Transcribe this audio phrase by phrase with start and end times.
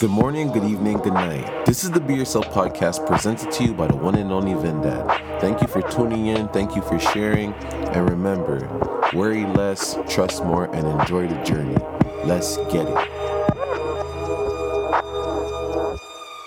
[0.00, 1.66] Good morning, good evening, good night.
[1.66, 4.80] This is the Be Yourself podcast presented to you by the one and only Vin
[4.80, 5.40] Dad.
[5.40, 8.60] Thank you for tuning in, thank you for sharing, and remember
[9.12, 11.76] worry less, trust more, and enjoy the journey.
[12.24, 13.08] Let's get it.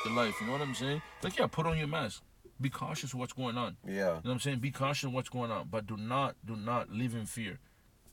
[0.05, 0.35] your life.
[0.39, 1.01] You know what I'm saying?
[1.21, 2.21] Like, yeah, put on your mask.
[2.59, 3.75] Be cautious of what's going on.
[3.85, 3.91] Yeah.
[3.93, 4.59] You know what I'm saying?
[4.59, 5.67] Be cautious of what's going on.
[5.69, 7.59] But do not, do not live in fear.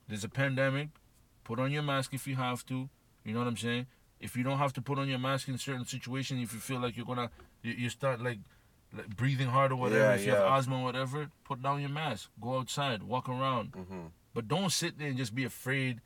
[0.08, 0.88] There's a pandemic.
[1.44, 2.88] Put on your mask if you have to.
[3.24, 3.86] You know what I'm saying?
[4.20, 6.80] If you don't have to put on your mask in certain situations, if you feel
[6.80, 7.30] like you're gonna,
[7.62, 8.38] you, you start like,
[8.96, 10.00] like breathing hard or whatever.
[10.00, 12.30] Yeah, if you have asthma or whatever, put down your mask.
[12.40, 13.02] Go outside.
[13.02, 13.72] Walk around.
[13.72, 14.06] Mm-hmm.
[14.34, 16.00] But don't sit there and just be afraid.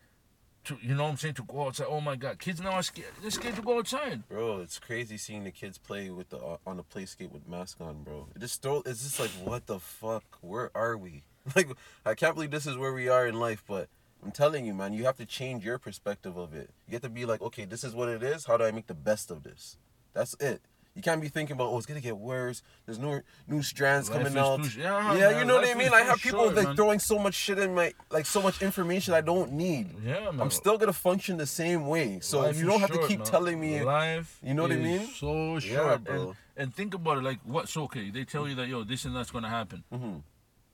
[0.67, 1.35] To, you know what I'm saying?
[1.35, 1.87] To go outside.
[1.89, 3.09] Oh my God, kids now are scared.
[3.21, 4.29] They're scared to go outside.
[4.29, 7.49] Bro, it's crazy seeing the kids play with the uh, on the play skate with
[7.49, 8.29] mask on, bro.
[8.37, 10.25] It just throw, it's just like what the fuck?
[10.41, 11.25] Where are we?
[11.57, 11.69] Like
[12.07, 13.89] I can't believe this is where we are in life, but
[14.23, 16.71] I'm telling you, man, you have to change your perspective of it.
[16.87, 18.45] You have to be like, okay, this is what it is.
[18.45, 19.77] How do I make the best of this?
[20.15, 20.61] That's it.
[20.95, 22.63] You can't be thinking about, oh, it's gonna get worse.
[22.85, 24.63] There's new new strands Life coming out.
[24.63, 25.93] too yeah, yeah, man, you know what I mean.
[25.93, 26.77] I have people short, like man.
[26.77, 29.89] throwing so much shit in my, like so much information I don't need.
[30.05, 30.41] Yeah, man.
[30.41, 32.19] I'm still gonna function the same way.
[32.21, 33.27] So Life if you don't have to keep man.
[33.27, 34.39] telling me, life.
[34.43, 35.07] you know what I mean?
[35.07, 36.37] So short, and, bro.
[36.59, 37.25] and think about it.
[37.25, 38.11] Like, what's okay?
[38.11, 39.85] They tell you that yo, this and that's gonna happen.
[39.91, 40.17] hmm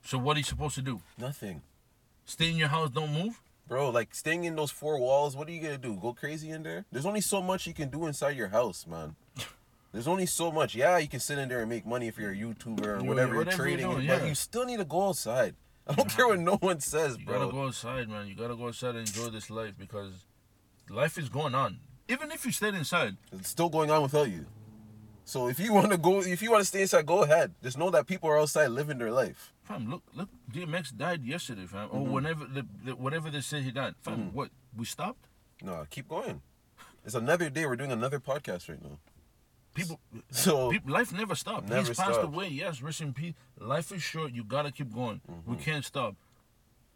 [0.05, 1.01] So what are you supposed to do?
[1.17, 1.63] nothing.
[2.25, 3.41] Stay in your house, don't move.
[3.69, 5.95] Bro, like staying in those four walls, what are you gonna do?
[6.01, 6.87] Go crazy in there?
[6.91, 9.15] There's only so much you can do inside your house, man.
[9.93, 10.75] There's only so much.
[10.75, 13.09] Yeah, you can sit in there and make money if you're a YouTuber or Yeah,
[13.09, 14.25] whatever, you're trading, doing, but yeah.
[14.27, 15.55] you still need to go outside.
[15.87, 17.39] I don't care what no one says, You bro.
[17.41, 18.27] gotta go outside, man.
[18.27, 20.13] You gotta go outside and enjoy this life because
[20.89, 21.79] life is going on.
[22.09, 24.47] Even if you stayed inside, It's still going on without you.
[25.29, 27.53] So if you want to go, if you want to stay inside, go ahead.
[27.63, 29.53] Just know that people are outside living their life.
[29.63, 29.91] fam.
[29.91, 30.31] Look, look.
[30.51, 31.89] DMX died yesterday, fam.
[31.93, 32.13] Or Mm-hmm.
[32.13, 34.33] whenever, the, the, whatever they said he died, fam.
[34.33, 34.49] What?
[34.75, 35.27] We stopped.
[35.63, 36.41] No, keep going.
[37.05, 37.67] It's another day.
[37.67, 38.99] We're doing another podcast right now.
[39.75, 40.01] People,
[40.31, 41.69] So People, life never stopped.
[41.69, 42.25] Never He's passed stopped.
[42.35, 42.49] away.
[42.49, 43.35] Yes, rest in peace.
[43.61, 44.33] Life is short.
[44.33, 45.21] You gotta keep going.
[45.29, 45.63] We Mm-hmm.
[45.63, 46.17] can't stop.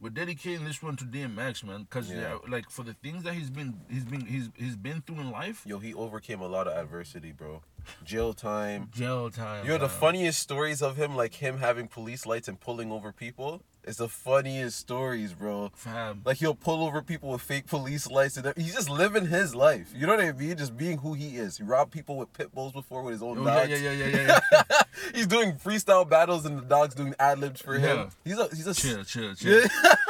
[0.00, 2.38] We're dedicating this one to DMX, man, because Yeah.
[2.48, 5.62] like for the things that he's been, he's been, he's he's been through in life.
[5.66, 7.62] yo, he overcame a lot of adversity, bro.
[8.04, 8.88] Jail time.
[8.92, 9.64] Jail time.
[9.64, 13.12] You know the funniest stories of him, like him having police lights and pulling over
[13.12, 15.70] people, is the funniest stories, bro.
[15.74, 16.22] fam.
[16.24, 19.92] Like he'll pull over people with fake police lights, and he's just living his life.
[19.96, 20.56] You know what I mean?
[20.56, 21.58] Just being who he is.
[21.58, 23.70] He robbed people with pit bulls before with his own Oh, dogs.
[23.70, 24.82] yeah, yeah, yeah, yeah, yeah.
[25.14, 27.98] he's doing freestyle battles, and the dogs doing ad libs for him.
[27.98, 28.08] Yeah.
[28.24, 29.62] He's a he's a chill, chill, chill.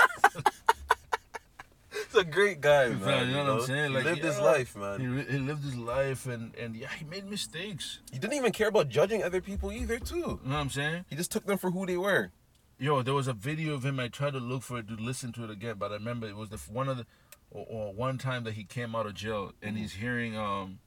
[2.22, 2.30] Yeah.
[2.30, 3.28] a great guy, man.
[3.28, 3.92] You know what I'm saying?
[3.92, 5.00] Like, He lived his life, man.
[5.00, 8.00] He, he lived his life, and and yeah, he made mistakes.
[8.12, 10.16] He didn't even care about judging other people either, too.
[10.16, 11.04] You know what I'm saying?
[11.10, 12.30] He just took them for who they were.
[12.78, 14.00] Yo, there was a video of him.
[14.00, 16.36] I tried to look for it to listen to it again, but I remember it
[16.36, 17.06] was the one of the
[17.50, 20.78] or, or one time that he came out of jail and he's hearing um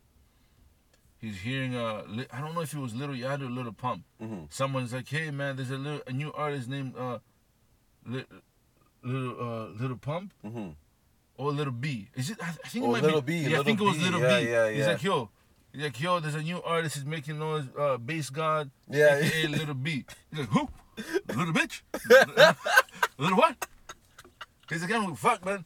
[1.19, 2.03] he's hearing uh
[2.33, 4.03] I don't know if it was Lil Yachty or Lil Pump.
[4.21, 4.51] Mhm.
[4.51, 7.19] Someone's like, hey man, there's a little a new artist named uh
[8.05, 8.25] Li-
[9.03, 10.69] Little uh Lil Pump Mm-hmm.
[11.37, 12.07] Or Lil B.
[12.15, 12.37] Is it?
[12.41, 13.43] I, I think Oh, it might Lil be.
[13.43, 14.03] B, Yeah, I think it Lil was B.
[14.05, 14.49] Little Yeah, B.
[14.49, 15.29] yeah, He's like, yo.
[15.73, 16.95] He's like, yo, there's a new artist.
[16.95, 17.65] He's making noise.
[17.77, 18.69] Uh, Based God.
[18.89, 19.17] Yeah.
[19.17, 20.05] AKA Lil B.
[20.31, 20.69] He's like, who?
[21.27, 21.81] Little bitch.
[23.17, 23.67] little what?
[24.69, 25.63] He's like, oh, fuck, man.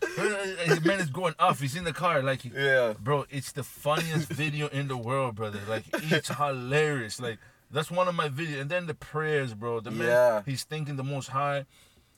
[0.65, 1.61] His man is going off.
[1.61, 2.93] He's in the car, like, Yeah.
[2.99, 3.25] bro.
[3.29, 5.59] It's the funniest video in the world, brother.
[5.69, 7.21] Like, it's hilarious.
[7.21, 7.37] Like,
[7.71, 8.59] that's one of my videos.
[8.61, 9.79] And then the prayers, bro.
[9.79, 10.41] The man, Yeah.
[10.45, 11.65] he's thinking the most high.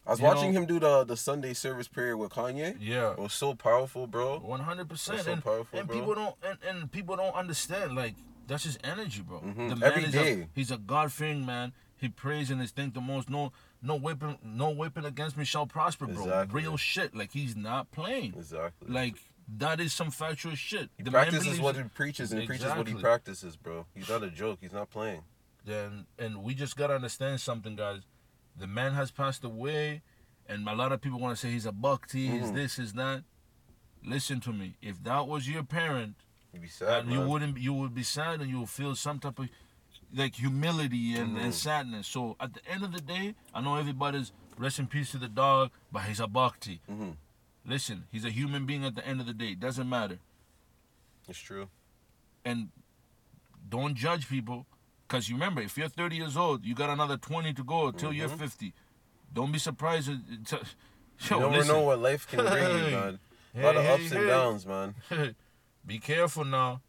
[0.06, 2.76] I was You watching know- him do the the Sunday service prayer with Kanye.
[2.80, 3.12] Yeah.
[3.12, 4.40] It was so powerful, bro.
[4.40, 5.98] One hundred percent, so and, powerful, and bro.
[5.98, 8.16] people don't and, and people don't understand like
[8.48, 9.40] that's his energy, bro.
[9.42, 9.70] Mhm.
[9.70, 10.42] The man Every is day.
[10.42, 11.74] A, he's a God fearing man.
[11.96, 13.30] He prays and is think the most.
[13.30, 13.52] No,
[13.84, 16.24] no weapon, no weapon against me shall prosper, bro.
[16.24, 16.62] Exactly.
[16.64, 17.16] Real shit.
[17.16, 18.34] Like he's not playing.
[18.36, 18.88] Exactly.
[18.92, 19.18] Like
[19.58, 20.90] that is some factual shit.
[20.98, 23.86] he The practices what he preaches, and he preaches what he practices, bro.
[23.94, 24.58] He's not a joke.
[24.62, 25.22] He's not playing.
[25.64, 28.02] Then and we just gotta understand something, guys.
[28.58, 30.02] The man has passed away,
[30.48, 32.56] and a lot of people want to say he's a bhakti, he's Mhm.
[32.56, 33.24] this, he's that.
[34.04, 34.76] Listen to me.
[34.82, 36.16] If that was your parent.
[36.54, 39.20] You'd be sad, and you wouldn't you would be sad and you would feel some
[39.20, 39.48] type of
[40.14, 41.42] like humility and, Mhm.
[41.44, 45.12] and sadness so at the end of the day i know everybody's rest in peace
[45.12, 47.16] to the dog but he's a bhakti Mhm.
[47.66, 50.20] listen he's a human being at the end of the day doesn't matter
[51.30, 51.70] It's true.
[52.44, 52.72] and
[53.70, 54.66] don't judge people
[55.12, 58.14] because you remember if you're 30 years old you got another 20 to go till
[58.14, 58.40] you're Mhm.
[58.40, 58.74] 50
[59.34, 60.52] don't be surprised it-
[61.30, 61.68] You never listen.
[61.76, 62.92] know what life can bring you, Hey.
[63.00, 63.20] man.
[63.56, 64.28] A lot of Hey, ups hey, and hey.
[64.32, 64.96] downs, man.
[65.86, 66.82] be careful now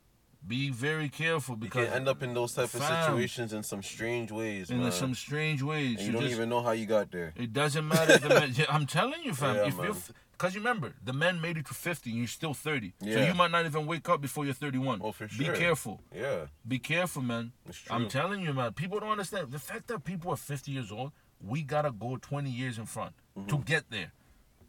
[0.47, 3.81] be very careful because You can end up in those type of situations in some
[3.83, 4.91] strange ways, in man.
[4.91, 7.33] some strange ways and you don't just- even know how you got there.
[7.37, 8.19] It doesn't matter.
[8.19, 9.55] the I'm telling you, fam.
[9.57, 9.87] Yeah, if man.
[9.87, 9.97] you're,
[10.43, 12.95] Cause you remember, the men made it to 50 and you're still 30.
[13.01, 13.15] Yeah.
[13.15, 15.01] So you might not even wake up before you're 31.
[15.01, 15.53] Oh, for sure.
[15.53, 16.01] Be careful.
[16.13, 16.47] Yeah.
[16.67, 17.53] Be careful, man.
[17.69, 17.95] It's true.
[17.95, 18.73] I'm telling you, man.
[18.73, 21.13] People don't understand the fact that people are 50 years old.
[21.41, 23.13] We gotta go 20 years in front
[23.47, 24.11] to get there.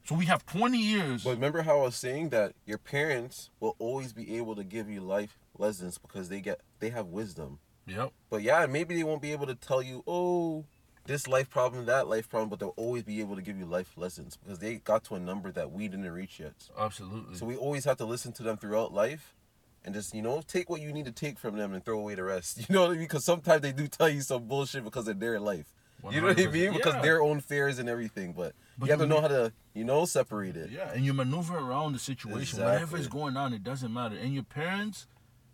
[0.03, 1.21] So we have 20 years.
[1.21, 1.29] Mm-hmm.
[1.29, 4.87] But remember how I was saying that your parents will always be able to give
[4.91, 7.57] you life lessons because they get they have wisdom.
[7.87, 8.11] yep.
[8.29, 10.65] But yeah, maybe they won't be able to tell you, oh,
[11.05, 13.93] this life problem, that life problem, but they'll always be able to give you life
[13.97, 16.53] lessons because they got to a number that we didn't reach yet.
[16.77, 17.35] Absolutely.
[17.35, 19.33] So we always have to listen to them throughout life
[19.83, 22.15] and just, you know, take what you need to take from them and throw away
[22.15, 22.57] the rest.
[22.69, 23.01] You know what I mean?
[23.01, 25.73] Because sometimes they do tell you some bullshit because of their life.
[26.09, 26.73] You know what I mean?
[26.73, 27.01] Because Yeah.
[27.01, 28.33] their own fears and everything.
[28.33, 30.69] But, But you have to know how to, you know, separate it.
[30.69, 32.61] Yeah, and you maneuver around the situation.
[32.61, 34.15] Whatever is going on, it doesn't matter.
[34.17, 35.07] And your parents,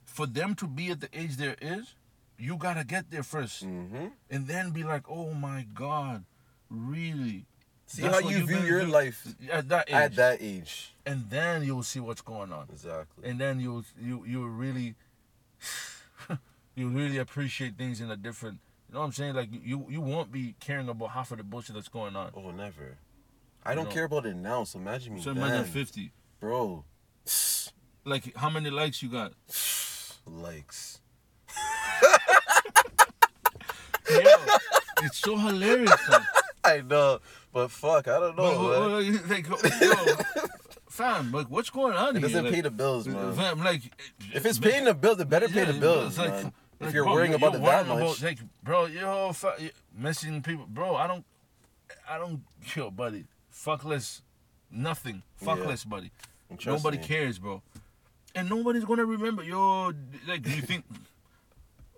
[0.05, 1.93] for them to be at the age there is,
[2.39, 4.07] you gotta get there 1st Mm-hmm.
[4.31, 6.23] and then be like, oh my god,
[6.69, 7.45] really?
[7.85, 10.93] See That's how you view your life at that age, at that age.
[11.05, 13.27] and then you'll see what's going on, Exactly.
[13.29, 14.95] and then you'll you you really
[16.75, 18.59] you really appreciate things in a different.
[18.87, 19.35] You know what I'm saying?
[19.35, 22.31] Like you you won't be caring about half of the bullshit that's going on.
[22.35, 22.97] Oh, never.
[23.65, 23.91] I don't know.
[23.91, 25.43] care about it now, so imagine me So then.
[25.43, 26.11] imagine 50.
[26.39, 26.85] Bro,
[28.05, 29.33] Like how many likes you got?
[30.25, 31.01] likes.
[34.11, 34.19] Yo,
[35.03, 35.93] it's so hilarious.
[36.63, 37.19] I know,
[37.53, 39.29] but fuck, I don't know, But, man.
[39.29, 39.47] like,
[39.81, 39.95] yo,
[40.89, 42.27] fam, like, what's going on It here?
[42.29, 43.33] doesn't like, pay the bills, man.
[43.33, 43.81] Fam, like,
[44.33, 46.43] If it's paying the bills, it better pay the bills, like- man.
[46.45, 46.53] like,
[46.89, 49.57] if you're bro, worrying about you're it that worrying much, about, like, bro, yo, fa-
[49.99, 50.95] messaging people, bro.
[50.95, 51.25] I don't,
[52.09, 52.41] I don't,
[52.75, 54.21] yo, buddy, fuckless,
[54.71, 56.11] nothing, fuckless, buddy.
[56.49, 57.61] and trust Nobody me, cares, bro.
[58.35, 59.91] And nobody's gonna remember, yo.
[60.27, 60.85] Like, do you think?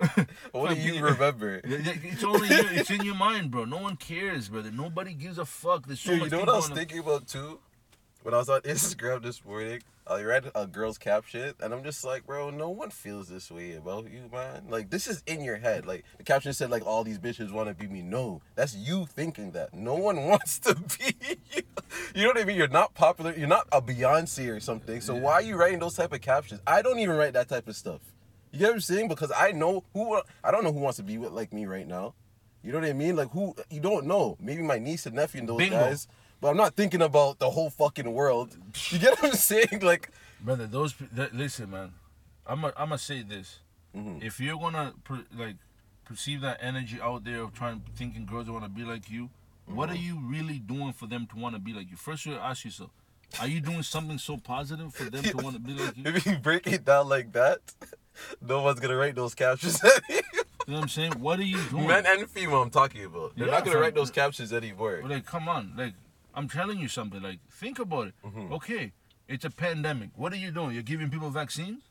[0.52, 1.62] What do you remember?
[1.68, 2.64] Yeah, yeah, It's only you.
[2.72, 3.66] It's in your mind, bro.
[3.66, 4.72] No one cares, brother.
[4.72, 5.88] Nobody gives a fuck.
[5.88, 6.76] There's so Dude, much you know what I was on.
[6.76, 7.60] thinking about too?
[8.24, 12.04] When I was on Instagram this morning, I read a girl's caption, and I'm just
[12.04, 14.66] like, bro, no one feels this way about you, man.
[14.70, 15.86] Like, this is in your head.
[15.86, 18.02] Like, the caption said, like, all these bitches want to be me.
[18.02, 19.74] No, that's you thinking that.
[19.74, 21.16] No one wants to be
[21.52, 21.62] you.
[22.14, 22.58] You know what I mean?
[22.58, 23.34] You're not popular.
[23.34, 25.02] You're not a Beyonce or something.
[25.02, 26.62] So why are you writing those type of captions?
[26.68, 28.02] I don't even write that type of stuff.
[28.52, 29.08] You get what I'm saying?
[29.08, 30.22] Because I know who.
[30.44, 32.14] I don't know who wants to be with like me right now.
[32.64, 33.16] You know what I mean?
[33.16, 33.56] Like who?
[33.70, 34.38] You don't know.
[34.40, 35.78] Maybe my niece and nephew and those Bingo.
[35.80, 36.08] guys.
[36.42, 38.58] But I'm not thinking about the whole fucking world.
[38.90, 39.68] You get what I'm saying?
[39.82, 40.10] Like,
[40.42, 40.68] brother.
[40.68, 41.94] Those pe- th- listen, man.
[42.46, 43.60] I'm i I'm gonna say this.
[43.96, 44.24] Mhm.
[44.24, 45.56] If you're gonna per, like
[46.04, 49.30] perceive that energy out there of trying thinking girls want to be like you,
[49.66, 49.98] what Mm-hmm.
[49.98, 51.96] are you really doing for them to want to be like you?
[51.96, 52.90] First, you ask yourself,
[53.40, 56.04] are you doing something so positive for them to want to be like you?
[56.06, 57.60] if you break it down like that,
[58.42, 59.82] no one's gonna write those captions.
[60.10, 60.22] anymore.
[60.68, 61.12] You know what I'm saying?
[61.20, 61.88] What are you doing?
[61.88, 63.36] Men and female, I'm talking about.
[63.36, 63.82] They're Yeah, not gonna fam.
[63.82, 65.02] write those captions anymore.
[65.06, 65.94] Like, come on, like
[66.36, 67.22] I'm telling you something.
[67.22, 68.14] Like, think about it.
[68.26, 68.52] Mhm.
[68.54, 68.94] Okay,
[69.28, 70.10] it's a pandemic.
[70.16, 70.72] What are you doing?
[70.74, 71.82] You're giving people vaccines.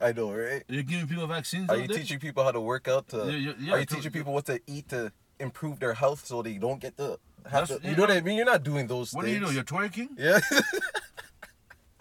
[0.00, 0.62] I know, right?
[0.68, 1.68] You're giving people vaccines.
[1.70, 1.98] Are you there?
[1.98, 3.08] teaching people how to work out?
[3.08, 5.94] To, Yeah, yeah, yeah, are you to- teaching people what to eat to improve their
[5.94, 7.18] health so they don't get the
[7.50, 8.36] have to, you know what I mean?
[8.36, 9.16] You're not doing those things.
[9.16, 9.34] What things.
[9.34, 9.50] you know?
[9.50, 10.08] You're twerking?
[10.16, 10.38] yeah.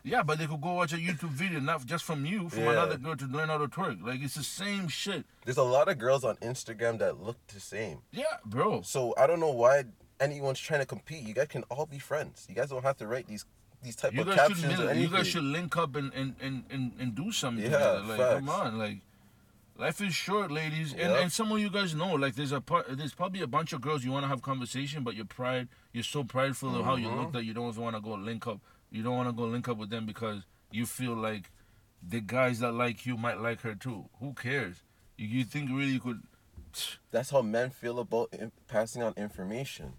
[0.03, 2.71] Yeah, but they could go watch a YouTube video, not just from you, from Yeah.
[2.71, 4.03] another girl to learn how to twerk.
[4.05, 5.25] Like it's the same shit.
[5.45, 7.99] There's a lot of girls on Instagram that look the same.
[8.11, 8.81] Yeah, bro.
[8.81, 9.85] So I don't know why
[10.19, 11.23] anyone's trying to compete.
[11.23, 12.45] You guys can all be friends.
[12.49, 13.45] You guys don't have to write these
[13.83, 15.01] these type You of guys should captions or anything.
[15.01, 18.01] you guys should link up and and, and, and, and do something Yeah, together.
[18.01, 18.97] Like come on, like
[19.77, 20.91] life is short, ladies.
[20.93, 21.21] And Yep.
[21.21, 23.81] and some of you guys know, like there's a part there's probably a bunch of
[23.81, 27.07] girls you want to have conversation, but your pride, you're so prideful of how you
[27.07, 27.19] Mm-hmm.
[27.19, 28.59] look that you don't even want to go link up.
[28.91, 31.49] You don't want to go link up with them because you feel like
[32.05, 34.09] the guys that like you might like her too.
[34.19, 34.83] Who cares?
[35.17, 36.21] You, you think really you could?
[37.11, 39.93] That's how men feel about in- passing on information.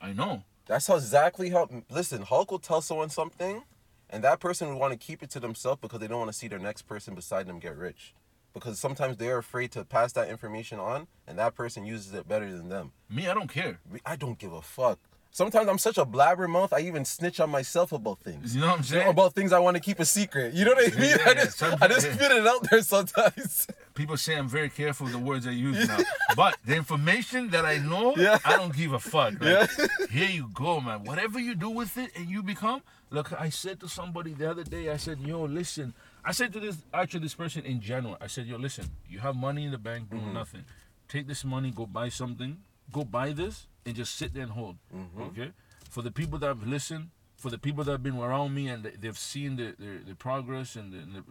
[0.00, 0.44] I know.
[0.66, 1.68] That's how exactly how.
[1.90, 3.64] Listen, Hulk will tell someone something,
[4.08, 6.38] and that person would want to keep it to themselves because they don't want to
[6.38, 8.14] see their next person beside them get rich.
[8.54, 12.50] Because sometimes they're afraid to pass that information on, and that person uses it better
[12.50, 12.92] than them.
[13.08, 13.80] Me, I don't care.
[14.06, 14.98] I don't give a fuck.
[15.32, 16.72] Sometimes I'm such a blabbermouth.
[16.72, 18.54] I even snitch on myself about things.
[18.54, 19.10] You know what I'm You know, saying?
[19.10, 20.54] about things I want to keep a secret.
[20.54, 21.10] You know what I mean?
[21.10, 22.14] Yeah, I just, I just yeah.
[22.14, 23.68] spit it out there sometimes.
[23.94, 25.98] People say I'm very careful with the words I use now.
[26.36, 28.38] but the information that I know, Yeah.
[28.44, 29.34] I don't give a fuck.
[29.40, 29.86] Like, Yeah.
[30.10, 31.04] Here you go, man.
[31.04, 34.64] Whatever you do with it and you become, look, I said to somebody the other
[34.64, 35.94] day, I said, yo, listen.
[36.24, 39.36] I said to this, actually, this person in general, I said, yo, listen, you have
[39.36, 40.34] money in the bank doing mm-hmm.
[40.34, 40.64] nothing.
[41.08, 42.58] Take this money, go buy something,
[42.92, 44.76] go buy this, and just sit there and hold.
[45.20, 45.52] Okay?
[45.90, 48.84] For the people that have listened, for the people that have been around me and
[48.84, 51.22] they- they've seen the, the, the progress and, the, and, the,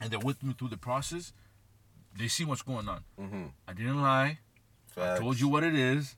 [0.00, 1.32] and they're with me through the process,
[2.18, 3.00] they see what's going on.
[3.20, 3.44] Mm-hmm.
[3.66, 4.38] I didn't lie.
[4.96, 6.16] I told you what it is.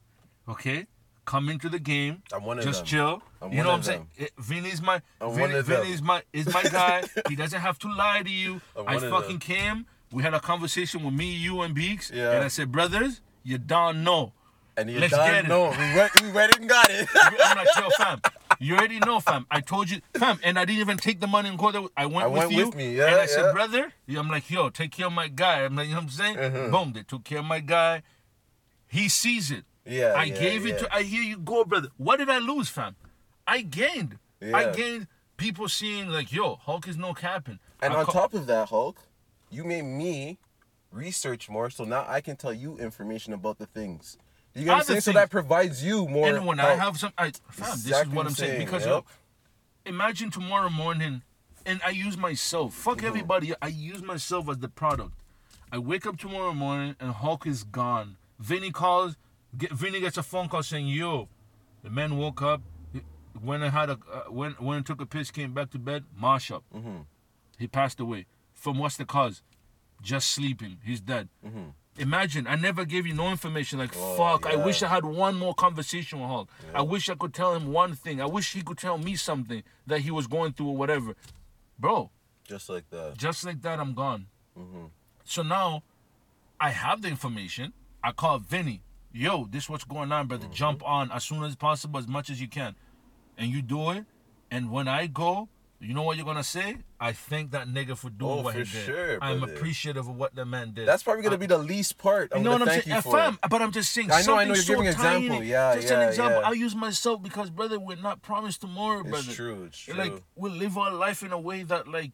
[0.48, 0.86] Okay?
[1.26, 2.86] come into the game, I'm one of just them.
[2.86, 3.22] chill.
[3.40, 4.08] I'm you know what I'm saying?
[4.16, 5.82] It, Vinny's my I'm Vinny, one of them.
[5.82, 7.02] Vinny's my is my guy.
[7.30, 8.60] he doesn't have to lie to you.
[8.76, 9.86] I'm I fucking came.
[10.12, 12.32] We had a conversation with me, you, and Beeks, Yeah.
[12.32, 14.32] and I said, brothers, you don't know.
[14.76, 15.48] And you Let's done get it.
[15.48, 15.70] know.
[15.70, 17.08] We went, we went and got it.
[17.14, 18.20] I'm like, yo, fam,
[18.58, 19.46] you already know, fam.
[19.50, 21.82] I told you, fam, and I didn't even take the money and go there.
[21.96, 22.66] I went I with went you.
[22.66, 25.64] with me, yeah, and I said, brother, I'm like, yo, take care of my guy.
[25.64, 26.36] I'm like, you know what I'm saying?
[26.36, 26.70] Mhm.
[26.72, 28.02] Boom, they took care of my guy.
[28.88, 29.64] He sees it.
[29.86, 30.92] Yeah, I yeah, gave it to.
[30.94, 31.88] I hear you go, brother.
[31.96, 32.96] What did I lose, fam?
[33.46, 34.18] I gained.
[34.42, 34.72] I Yeah.
[34.72, 37.58] gained people seeing like, yo, Hulk is no capping.
[37.80, 38.98] And I on ca- top of that, Hulk,
[39.50, 40.38] you made me
[40.90, 44.16] research more, so now I can tell you information about the things.
[44.54, 45.00] You get what I'm Other saying?
[45.00, 46.28] So that provides you more.
[46.28, 48.58] and when I have some, I, fam, this is what I'm saying.
[48.58, 49.04] Because yep.
[49.04, 51.22] yo, imagine tomorrow morning,
[51.66, 52.74] and I use myself.
[52.74, 53.06] Fuck Mm-hmm.
[53.06, 53.52] everybody.
[53.60, 55.12] I use myself as the product.
[55.72, 58.16] I wake up tomorrow morning and Hulk is gone.
[58.38, 59.16] Vinny calls.
[59.58, 61.28] Get, Vinny gets a phone call saying, "Yo,
[61.82, 62.60] the man woke up.
[62.92, 63.00] he-
[63.42, 65.30] Went and had a uh, went went and took a piss.
[65.32, 66.04] Came back to bed.
[66.20, 66.62] Mash up.
[66.74, 66.98] Mm-hmm.
[67.58, 68.26] He passed away.
[68.52, 69.42] From what's the cause?
[70.00, 70.78] Just sleeping.
[70.84, 71.28] He's dead.
[71.98, 73.78] Imagine, I never gave you no information.
[73.78, 73.92] Like.
[73.96, 76.48] Oh, fuck, I wish I had one more conversation with Hulk.
[76.74, 78.20] I wish I could tell him one thing.
[78.20, 81.14] I wish he could tell me something that he was going through or whatever.
[81.78, 82.10] Bro,
[82.44, 83.16] Just like that.
[83.16, 84.26] just like that, I'm gone.
[84.58, 84.86] Mm-hmm.
[85.24, 85.82] So now,
[86.60, 87.72] I have the information.
[88.02, 88.82] I call Vinny.
[89.12, 90.44] Yo, this what's going on, brother.
[90.46, 90.54] Mm-hmm.
[90.54, 92.74] Jump on as soon as possible, as much as you can.
[93.38, 94.04] And you do it.
[94.50, 95.48] And when I go,
[95.80, 96.76] you know what you're gonna say?
[96.98, 98.84] I thank that nigga for doing Oh, what for he did.
[98.86, 99.54] sure, I'm brother.
[99.54, 100.86] appreciative of what the man did.
[100.88, 102.30] That's probably gonna be the least part.
[102.32, 102.82] I'm You know what I'm saying?
[102.86, 104.10] you for fam, but I'm just saying.
[104.10, 105.44] I know, I know, you're so giving an tiny, example.
[105.44, 106.40] Yeah, just yeah, an example.
[106.40, 106.46] yeah.
[106.48, 109.24] I'll use myself because, brother, we're not promised tomorrow, brother.
[109.26, 109.64] It's true.
[109.64, 109.94] It's true.
[109.94, 112.12] Like we live our life in a way that like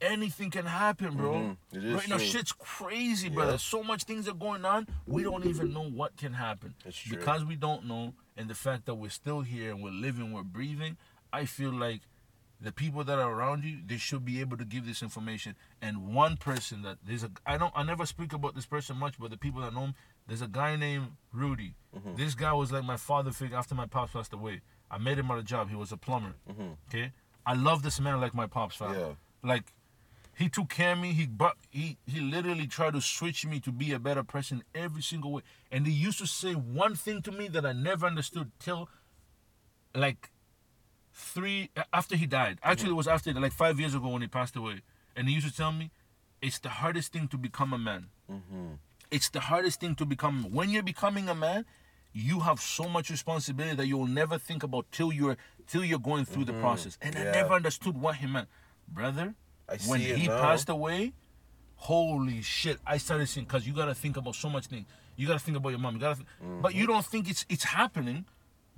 [0.00, 1.32] anything can happen, bro.
[1.32, 1.56] Mhm.
[1.72, 2.26] It is right now, true.
[2.26, 3.52] shit's crazy, brother.
[3.52, 3.56] Yeah.
[3.58, 4.86] So much things are going on.
[5.06, 7.16] We don't even know what can happen It's true.
[7.16, 10.42] because we don't know, and the fact that we're still here and we're living, we're
[10.42, 10.96] breathing.
[11.32, 12.02] I feel like
[12.60, 15.56] the people that are around you, they should be able to give this information.
[15.82, 19.18] And one person that there's a, I don't, I never speak about this person much,
[19.18, 19.94] but the people that know him,
[20.26, 21.74] there's a guy named Rudy.
[21.96, 22.16] Mm-hmm.
[22.16, 24.62] This guy was like my father figure after my pops passed away.
[24.90, 25.68] I met him at a job.
[25.68, 26.34] He was a plumber.
[26.88, 27.12] Okay,
[27.44, 28.78] I love this man like my pops.
[28.78, 28.98] Mm-hmm.
[28.98, 29.12] Yeah.
[29.42, 29.72] Like
[30.34, 31.12] he took care of me.
[31.12, 35.02] He brought, he he literally tried to switch me to be a better person every
[35.02, 35.42] single way.
[35.70, 38.88] And he used to say one thing to me that I never understood till
[39.94, 40.30] like
[41.18, 42.58] three after he died.
[42.62, 44.82] Actually, it was after like five years ago when he passed away.
[45.16, 45.90] And he used to tell me,
[46.42, 48.06] it's the hardest thing to become a man.
[48.30, 48.66] Mm-hmm.
[49.10, 50.52] It's the hardest thing to become.
[50.52, 51.64] When you're becoming a man,
[52.12, 56.24] you have so much responsibility that you'll never think about till you're till you're going
[56.26, 56.98] through the process.
[57.00, 58.48] And I never understood what he meant,
[58.88, 59.34] brother.
[59.68, 60.40] I when see it he now.
[60.40, 61.12] passed away,
[61.76, 62.78] holy shit!
[62.86, 64.86] I started seeing because you gotta think about so much things.
[65.16, 65.94] You gotta think about your mom.
[65.94, 66.28] You gotta, th-
[66.62, 66.78] but Mm-hmm.
[66.80, 68.24] you don't think it's it's happening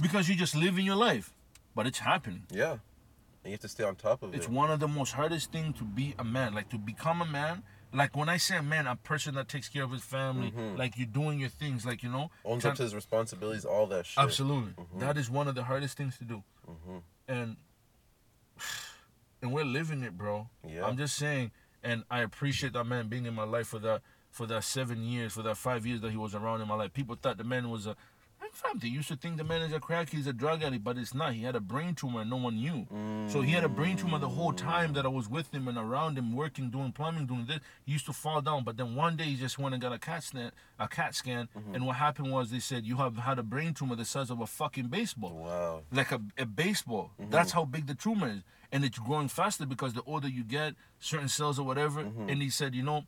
[0.00, 1.32] because you just living your life,
[1.78, 2.42] but it's happening.
[2.50, 2.72] Yeah.
[2.72, 2.80] And
[3.44, 4.38] you have to stay on top of It's it.
[4.38, 6.52] It's one of the most hardest thing to be a man.
[6.52, 7.62] Like to become a man.
[7.94, 10.50] Like when I say a man, a person that takes care of his family.
[10.50, 10.76] Mm-hmm.
[10.76, 11.86] Like you're doing your things.
[11.86, 12.32] Like you know.
[12.44, 14.20] Owns up to his responsibilities, all that shit.
[14.20, 14.72] Absolutely.
[14.72, 14.98] Mm-hmm.
[14.98, 16.42] That is one of the hardest things to do.
[16.68, 16.98] Mm-hmm.
[17.28, 17.56] And
[19.42, 20.48] and we're living it, bro.
[20.68, 20.84] Yeah.
[20.84, 21.52] I'm just saying,
[21.84, 25.34] and I appreciate that man being in my life for that for that seven years,
[25.34, 26.92] for that five years that he was around in my life.
[26.92, 27.94] People thought the man was a
[28.48, 30.84] like, fam, they used to think the man is a crack, he's a drug addict,
[30.84, 31.34] but it's not.
[31.34, 32.86] He had a brain tumor and no one knew.
[33.28, 35.76] So he had a brain tumor the whole time that I was with him and
[35.78, 37.60] around him, working, doing plumbing, doing this.
[37.84, 39.98] He used to fall down, but then one day he just went and got a
[39.98, 41.74] CAT scan, a CAT scan, mm-hmm.
[41.74, 44.40] and what happened was they said you have had a brain tumor the size of
[44.40, 45.82] a fucking baseball Wow.
[45.92, 47.10] like a, a baseball.
[47.20, 47.30] Mm-hmm.
[47.30, 48.42] That's how big the tumor is.
[48.70, 52.02] And it's growing faster because the older you get, certain cells or whatever.
[52.02, 52.28] Mm-hmm.
[52.28, 53.04] And he said, you know,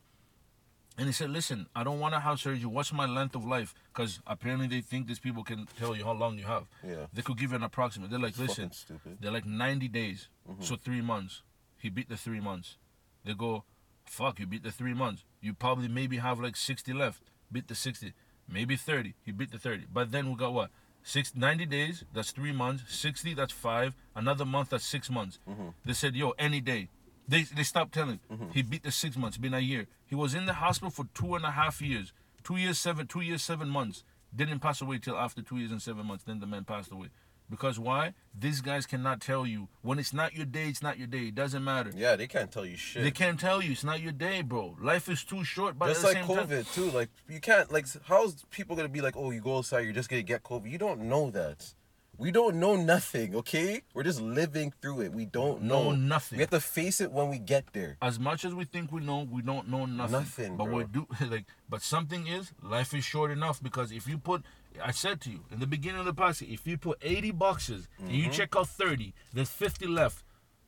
[0.97, 2.65] and he said, listen, I don't want to have surgery.
[2.65, 3.73] What's my length of life?
[3.93, 6.65] Because apparently they think these people can tell you how long you have.
[6.85, 7.07] Yeah.
[7.13, 8.09] They could give you an approximate.
[8.09, 8.71] They're like, listen,
[9.19, 10.27] they're like 90 days.
[10.59, 11.41] So three months.
[11.77, 12.77] He beat the three months.
[13.25, 13.63] They go,
[14.05, 15.23] fuck, you beat the three months.
[15.41, 17.21] You probably maybe have like 60 left.
[17.51, 18.13] Beat the 60.
[18.47, 19.13] Maybe 30.
[19.23, 19.85] He beat the 30.
[19.91, 20.69] But then we got what?
[21.03, 22.83] Six, 90 days, that's three months.
[22.89, 23.95] 60, that's five.
[24.15, 25.39] Another month, that's six months.
[25.85, 26.89] They said, yo, any day.
[27.27, 28.19] They, they stopped telling.
[28.31, 28.51] Mm-hmm.
[28.53, 29.87] He beat the six months, been a year.
[30.05, 32.13] He was in the hospital for two and a half years.
[32.43, 34.03] Two years, seven, two years, seven months.
[34.35, 36.23] Didn't pass away till after two years and seven months.
[36.23, 37.09] Then the man passed away.
[37.49, 38.13] Because why?
[38.33, 39.67] These guys cannot tell you.
[39.81, 41.27] When it's not your day, it's not your day.
[41.27, 41.91] It doesn't matter.
[41.93, 43.03] Yeah, they can't tell you shit.
[43.03, 44.77] They can't tell you it's not your day, bro.
[44.81, 45.77] Life is too short.
[45.77, 46.89] But the like same COVID time, too.
[46.91, 50.09] Like you can't like how's people gonna be like, oh, you go outside, you're just
[50.09, 50.71] gonna get COVID.
[50.71, 51.73] You don't know that.
[52.21, 53.81] We don't know nothing, okay?
[53.95, 55.11] We're just living through it.
[55.11, 56.37] We don't know, Know nothing.
[56.37, 57.97] We have to face it when we get there.
[57.99, 60.11] as much as we think we know, we don't know nothing.
[60.11, 60.77] Nothing, But bro.
[60.77, 61.45] we do like.
[61.67, 64.43] But something is life is short enough because if you put
[64.83, 67.87] I said to you in the beginning of the podcast, if you put 80 boxes
[67.97, 68.33] and you mm-hmm.
[68.33, 70.23] check out 30, there's 50 left.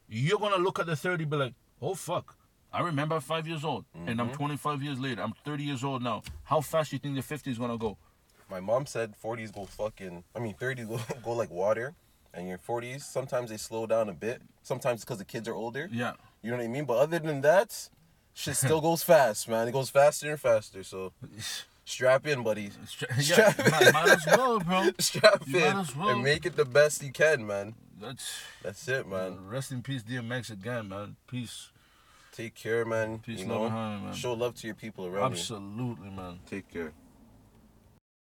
[0.09, 2.35] You're gonna look at the 30, be like, oh fuck.
[2.73, 4.37] I remember five years old, and I'm mm-hmm.
[4.37, 5.21] 25 years later.
[5.21, 6.23] I'm 30 years old now.
[6.45, 7.99] How fast do you think the 50 is gonna go?
[8.53, 10.23] My mom said 40s go fucking.
[10.35, 11.95] I mean 30s go, go like water,
[12.35, 14.43] and your 40s sometimes they slow down a bit.
[14.61, 15.89] Sometimes because the kids are older.
[15.91, 16.13] Yeah.
[16.43, 16.85] You know what I mean?
[16.85, 17.89] But other than that,
[18.35, 19.67] shit still goes fast, man.
[19.67, 20.83] It goes faster and faster.
[20.83, 21.13] So
[21.85, 22.69] strap in, buddy.
[22.85, 24.89] Stra- yeah, might, might as well, bro.
[24.99, 26.09] Strap You might in as well.
[26.09, 27.73] and make it the best you can, man.
[27.99, 29.31] That's That's it, man.
[29.33, 31.15] Uh, rest in peace, DMX again, man.
[31.25, 31.69] Peace.
[32.31, 33.17] Take care, man.
[33.19, 34.13] Peace, you love, know, and harmony, man.
[34.13, 36.39] show love to your people around Absolutely, man.
[36.47, 36.91] Take care.